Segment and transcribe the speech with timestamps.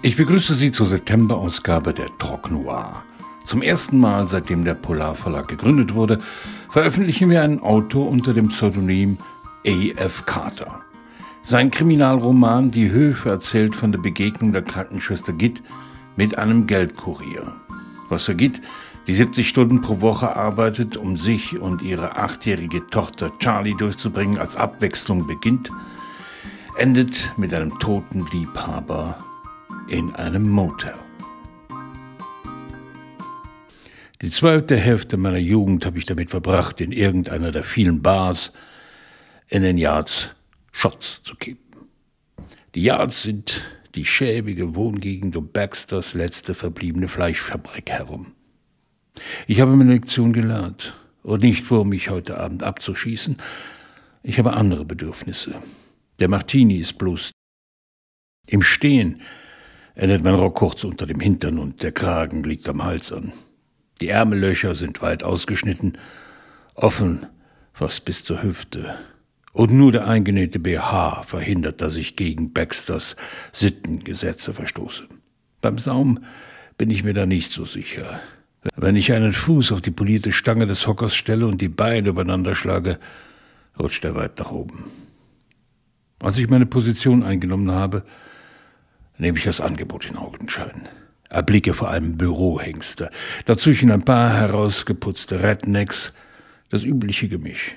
[0.00, 3.02] Ich begrüße Sie zur September-Ausgabe der Talk Noir.
[3.44, 6.20] Zum ersten Mal, seitdem der Polar Verlag gegründet wurde,
[6.70, 9.18] veröffentlichen wir einen Autor unter dem Pseudonym
[9.66, 10.24] A.F.
[10.24, 10.82] Carter.
[11.42, 15.64] Sein Kriminalroman Die Höfe erzählt von der Begegnung der Krankenschwester Gitt
[16.14, 17.52] mit einem Geldkurier.
[18.08, 18.62] Was er Gitt,
[19.08, 24.54] die 70 Stunden pro Woche arbeitet, um sich und ihre achtjährige Tochter Charlie durchzubringen, als
[24.54, 25.72] Abwechslung beginnt,
[26.76, 29.16] endet mit einem toten Liebhaber
[29.88, 30.94] in einem Motel.
[34.20, 38.52] Die zweite Hälfte meiner Jugend habe ich damit verbracht, in irgendeiner der vielen Bars
[39.46, 40.28] in den Yards
[40.72, 41.86] Shots zu kippen.
[42.74, 43.62] Die Yards sind
[43.94, 48.32] die schäbige Wohngegend um Baxters letzte verbliebene Fleischfabrik herum.
[49.46, 53.38] Ich habe meine Lektion gelernt und nicht vor, mich heute Abend abzuschießen.
[54.22, 55.62] Ich habe andere Bedürfnisse.
[56.18, 57.30] Der Martini ist bloß
[58.48, 59.22] im Stehen
[59.98, 63.32] endet mein Rock kurz unter dem Hintern und der Kragen liegt am Hals an.
[64.00, 65.98] Die Ärmellöcher sind weit ausgeschnitten,
[66.74, 67.26] offen
[67.72, 68.94] fast bis zur Hüfte.
[69.52, 73.16] Und nur der eingenähte BH verhindert, dass ich gegen Baxters
[73.52, 75.08] Sittengesetze verstoße.
[75.60, 76.20] Beim Saum
[76.76, 78.20] bin ich mir da nicht so sicher.
[78.76, 82.54] Wenn ich einen Fuß auf die polierte Stange des Hockers stelle und die Beine übereinander
[82.54, 83.00] schlage,
[83.76, 84.84] rutscht er weit nach oben.
[86.20, 88.04] Als ich meine Position eingenommen habe,
[89.18, 90.88] nehme ich das Angebot in Augenschein.
[91.28, 93.10] Erblicke vor allem Bürohengste,
[93.44, 96.14] dazwischen ein paar herausgeputzte Rednecks,
[96.70, 97.74] das übliche Gemisch,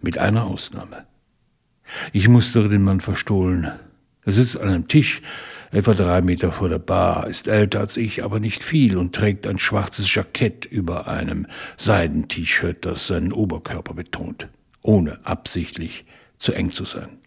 [0.00, 1.06] mit einer Ausnahme.
[2.12, 3.72] Ich mustere den Mann verstohlen.
[4.24, 5.22] Er sitzt an einem Tisch,
[5.72, 9.46] etwa drei Meter vor der Bar, ist älter als ich, aber nicht viel und trägt
[9.46, 14.48] ein schwarzes Jackett über einem Seiden-T-Shirt, das seinen Oberkörper betont,
[14.82, 16.06] ohne absichtlich
[16.38, 17.18] zu eng zu sein.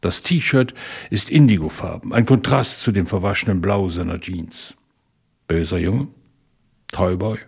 [0.00, 0.74] Das T-Shirt
[1.10, 4.74] ist indigofarben, ein Kontrast zu dem verwaschenen Blau seiner Jeans.
[5.48, 6.08] Böser Junge,
[6.92, 7.38] Toyboy.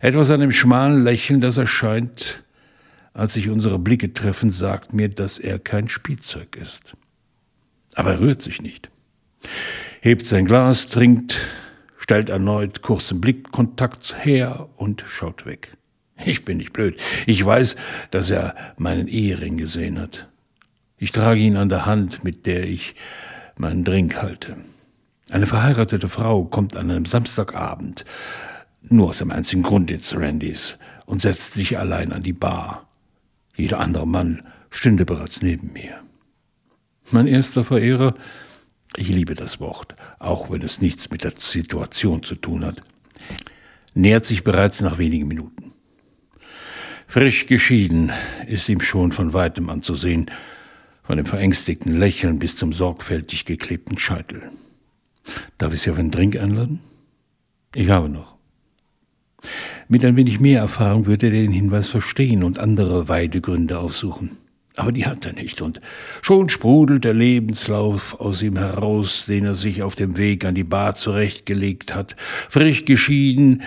[0.00, 2.44] Etwas an dem schmalen Lächeln, das erscheint,
[3.12, 6.94] als sich unsere Blicke treffen, sagt mir, dass er kein Spielzeug ist.
[7.94, 8.90] Aber er rührt sich nicht.
[10.00, 11.38] Hebt sein Glas, trinkt,
[11.98, 15.76] stellt erneut kurzen Blickkontakt her und schaut weg.
[16.24, 17.00] Ich bin nicht blöd.
[17.26, 17.76] Ich weiß,
[18.10, 20.28] dass er meinen Ehering gesehen hat.
[20.98, 22.94] Ich trage ihn an der Hand, mit der ich
[23.58, 24.56] meinen Drink halte.
[25.28, 28.04] Eine verheiratete Frau kommt an einem Samstagabend,
[28.82, 32.88] nur aus dem einzigen Grund ins Randys, und setzt sich allein an die Bar.
[33.56, 36.00] Jeder andere Mann stünde bereits neben mir.
[37.10, 38.14] Mein erster Verehrer,
[38.96, 42.82] ich liebe das Wort, auch wenn es nichts mit der Situation zu tun hat,
[43.94, 45.72] nähert sich bereits nach wenigen Minuten.
[47.06, 48.12] Frisch geschieden
[48.46, 50.30] ist ihm schon von weitem anzusehen,
[51.06, 54.50] von dem verängstigten Lächeln bis zum sorgfältig geklebten Scheitel.
[55.58, 56.80] Darf ich Sie auf einen Drink einladen?
[57.74, 58.36] Ich habe noch.
[59.88, 64.38] Mit ein wenig mehr Erfahrung würde er den Hinweis verstehen und andere Weidegründe aufsuchen.
[64.74, 65.80] Aber die hat er nicht, und
[66.20, 70.64] schon sprudelt der Lebenslauf aus ihm heraus, den er sich auf dem Weg an die
[70.64, 72.14] Bar zurechtgelegt hat.
[72.50, 73.62] Frisch geschieden,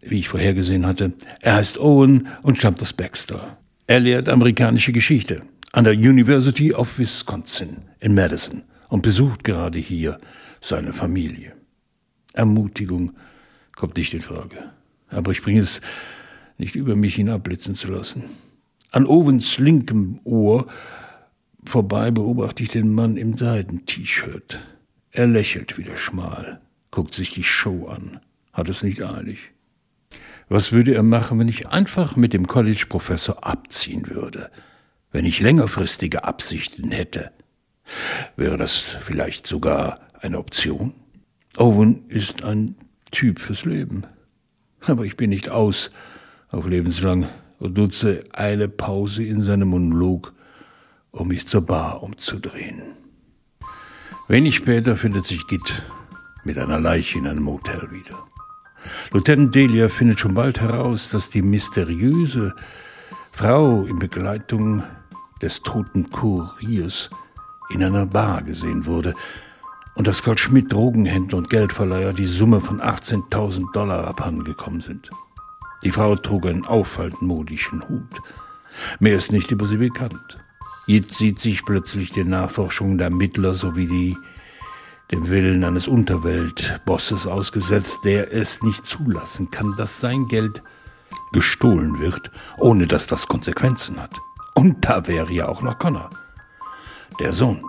[0.00, 1.12] wie ich vorhergesehen hatte.
[1.40, 3.58] Er heißt Owen und stammt aus Baxter.
[3.86, 5.42] Er lehrt amerikanische Geschichte
[5.72, 10.18] an der University of Wisconsin in Madison und besucht gerade hier
[10.60, 11.54] seine Familie.
[12.32, 13.12] Ermutigung
[13.76, 14.72] kommt nicht in Frage.
[15.08, 15.80] Aber ich bringe es
[16.58, 18.24] nicht über mich, ihn abblitzen zu lassen.
[18.90, 20.66] An Owens linkem Ohr
[21.64, 24.58] vorbei beobachte ich den Mann im Seiden-T-Shirt.
[25.12, 26.60] Er lächelt wieder schmal,
[26.90, 28.20] guckt sich die Show an,
[28.52, 29.38] hat es nicht eilig.
[30.48, 34.50] Was würde er machen, wenn ich einfach mit dem College-Professor abziehen würde?
[35.12, 37.32] Wenn ich längerfristige Absichten hätte.
[38.36, 40.94] Wäre das vielleicht sogar eine Option?
[41.56, 42.76] Owen ist ein
[43.10, 44.04] Typ fürs Leben.
[44.80, 45.90] Aber ich bin nicht aus
[46.48, 47.26] auf lebenslang
[47.58, 50.32] und nutze eine Pause in seinem Monolog,
[51.10, 52.82] um mich zur Bar umzudrehen.
[54.28, 55.82] Wenig später findet sich Git
[56.44, 58.26] mit einer Leiche in einem Motel wieder.
[59.12, 62.54] Lieutenant Delia findet schon bald heraus, dass die mysteriöse
[63.32, 64.84] Frau in Begleitung
[65.42, 67.10] des toten Kuriers
[67.70, 69.14] in einer Bar gesehen wurde
[69.94, 75.10] und dass Scott Schmidt Drogenhändler und Geldverleiher die Summe von 18.000 Dollar abhandengekommen sind.
[75.82, 78.22] Die Frau trug einen auffallend modischen Hut.
[78.98, 80.38] Mehr ist nicht über sie bekannt.
[80.86, 84.16] Jetzt sieht sich plötzlich den Nachforschungen der Ermittler sowie die
[85.10, 90.62] dem Willen eines Unterweltbosses ausgesetzt, der es nicht zulassen kann, dass sein Geld
[91.32, 94.16] gestohlen wird, ohne dass das Konsequenzen hat.
[94.60, 96.10] Und da wäre ja auch noch Connor,
[97.18, 97.64] der Sohn.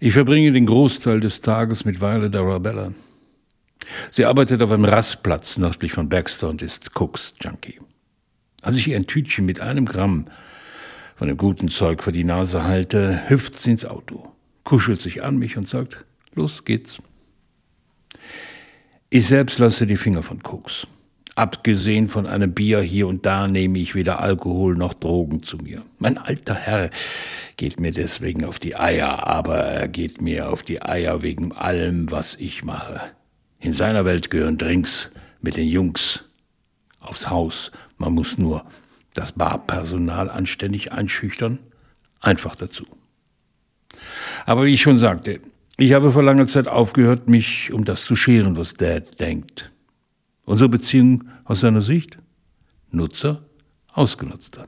[0.00, 2.92] Ich verbringe den Großteil des Tages mit Violet Arabella.
[4.10, 7.78] Sie arbeitet auf einem Rastplatz nördlich von Baxter und ist Cooks Junkie.
[8.60, 10.26] Als ich ihr ein Tütchen mit einem Gramm
[11.14, 14.32] von dem guten Zeug vor die Nase halte, hüpft sie ins Auto,
[14.64, 16.04] kuschelt sich an mich und sagt,
[16.34, 16.98] los geht's.
[19.10, 20.88] Ich selbst lasse die Finger von Koks.
[21.40, 25.80] Abgesehen von einem Bier hier und da nehme ich weder Alkohol noch Drogen zu mir.
[25.98, 26.90] Mein alter Herr
[27.56, 32.10] geht mir deswegen auf die Eier, aber er geht mir auf die Eier wegen allem,
[32.10, 33.00] was ich mache.
[33.58, 36.24] In seiner Welt gehören Drinks mit den Jungs
[36.98, 37.70] aufs Haus.
[37.96, 38.66] Man muss nur
[39.14, 41.58] das Barpersonal anständig einschüchtern.
[42.20, 42.84] Einfach dazu.
[44.44, 45.40] Aber wie ich schon sagte,
[45.78, 49.70] ich habe vor langer Zeit aufgehört, mich um das zu scheren, was Dad denkt.
[50.50, 52.18] Unsere Beziehung aus seiner Sicht?
[52.90, 53.44] Nutzer,
[53.92, 54.66] Ausgenutzter.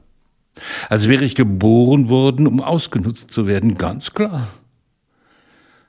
[0.88, 4.46] Als wäre ich geboren worden, um ausgenutzt zu werden, ganz klar.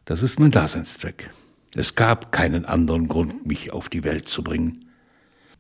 [0.06, 1.30] Das ist mein Daseinszweck.
[1.76, 4.86] Es gab keinen anderen Grund, mich auf die Welt zu bringen.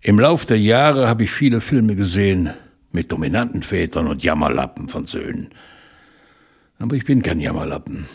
[0.01, 2.50] Im Lauf der Jahre habe ich viele Filme gesehen
[2.91, 5.50] mit dominanten Vätern und Jammerlappen von Söhnen.
[6.80, 8.07] Aber ich bin kein Jammerlappen.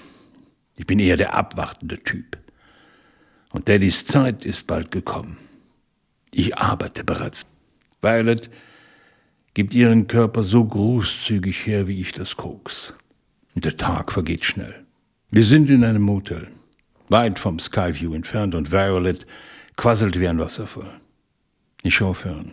[0.74, 2.38] Ich bin eher der abwartende Typ.
[3.52, 5.36] Und Daddys Zeit ist bald gekommen.
[6.32, 7.46] Ich arbeite bereits.
[8.00, 8.50] Violet
[9.54, 12.94] gibt ihren Körper so großzügig her, wie ich das Koks.
[13.54, 14.84] Der Tag vergeht schnell.
[15.30, 16.48] Wir sind in einem Motel
[17.08, 19.26] weit vom Skyview entfernt und Violet
[19.76, 21.00] quasselt wie ein Wasserfall.
[21.82, 22.52] Ich schaue fern,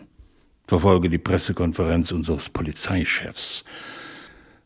[0.66, 3.64] verfolge die Pressekonferenz unseres Polizeichefs.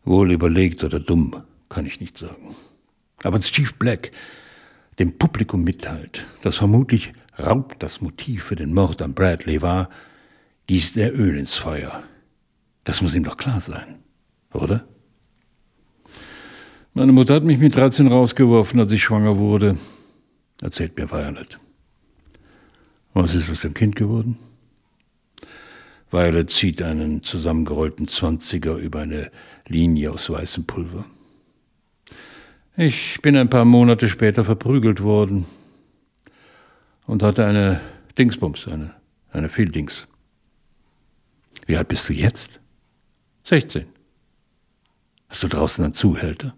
[0.05, 2.55] Wohl überlegt oder dumm, kann ich nicht sagen.
[3.23, 4.13] Aber Chief Black
[4.99, 9.89] dem Publikum mitteilt, dass vermutlich Raub das Motiv für den Mord an Bradley war,
[10.67, 12.03] gießt er Öl ins Feuer.
[12.85, 14.01] Das muss ihm doch klar sein,
[14.53, 14.85] oder?
[16.95, 19.77] Meine Mutter hat mich mit 13 rausgeworfen, als ich schwanger wurde.
[20.61, 21.59] Erzählt mir Violet.
[23.15, 24.39] Was ist aus dem Kind geworden?
[26.11, 29.31] Violet zieht einen zusammengerollten Zwanziger über eine
[29.67, 31.05] Linie aus weißem Pulver.
[32.77, 35.47] Ich bin ein paar Monate später verprügelt worden
[37.07, 37.81] und hatte eine
[38.19, 38.95] Dingsbums, eine,
[39.31, 40.07] eine Fehldings.
[41.67, 42.61] Wie alt bist du jetzt?
[43.45, 43.87] 16.
[45.29, 46.55] Hast du draußen einen Zuhälter?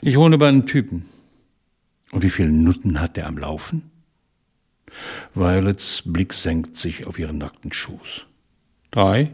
[0.00, 1.06] Ich wohne bei einem Typen.
[2.12, 3.90] Und wie viele Nutten hat der am Laufen?
[5.34, 8.26] Violets Blick senkt sich auf ihren nackten Schoß.
[8.90, 9.32] Drei?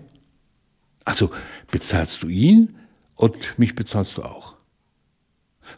[1.05, 1.31] Also
[1.71, 2.77] bezahlst du ihn
[3.15, 4.57] und mich bezahlst du auch.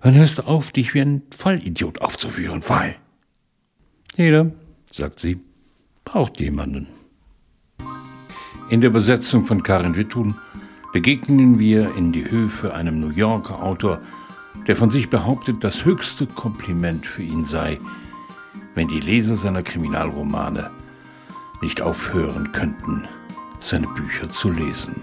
[0.00, 2.96] Wann hörst du auf, dich wie ein Vollidiot aufzuführen, Fall?
[4.18, 4.50] Jeder,
[4.90, 5.38] sagt sie,
[6.04, 6.88] braucht jemanden.
[8.68, 10.34] In der Übersetzung von Karin Wittun
[10.92, 14.00] begegnen wir in die Höfe einem New Yorker Autor,
[14.66, 17.78] der von sich behauptet, das höchste Kompliment für ihn sei,
[18.74, 20.68] wenn die Leser seiner Kriminalromane
[21.62, 23.06] nicht aufhören könnten,
[23.60, 24.96] seine Bücher zu lesen.